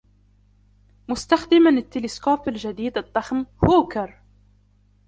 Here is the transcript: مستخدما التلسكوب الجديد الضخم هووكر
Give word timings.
مستخدما 1.07 1.69
التلسكوب 1.69 2.49
الجديد 2.49 2.97
الضخم 2.97 3.45
هووكر 3.63 4.19